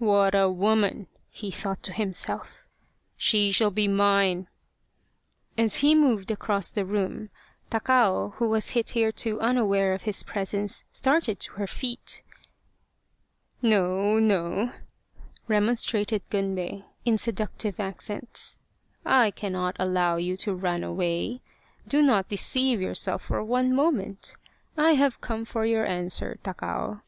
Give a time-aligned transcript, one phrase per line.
[0.00, 1.06] What a woman!"
[1.40, 2.66] he thought to himself."
[3.16, 4.48] She shall be mine!"
[5.56, 7.30] As he moved across the room,
[7.70, 12.24] Takao, who was hitherto unaware of his presence, started to her feet."
[13.62, 14.72] No, no,"
[15.46, 18.58] remonstrated Gunbei in seductive ac cents,"
[19.22, 21.42] I cannot allow you to run away
[21.86, 24.36] do not de ceive yourself for one moment.
[24.76, 27.02] I have come for your answer, Takao.